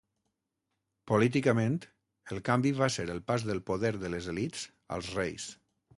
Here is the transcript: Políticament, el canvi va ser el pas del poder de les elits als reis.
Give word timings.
Políticament, 1.11 1.77
el 2.35 2.41
canvi 2.49 2.71
va 2.79 2.89
ser 2.97 3.07
el 3.17 3.21
pas 3.29 3.45
del 3.51 3.61
poder 3.71 3.93
de 4.05 4.15
les 4.15 4.31
elits 4.37 4.65
als 4.97 5.13
reis. 5.21 5.47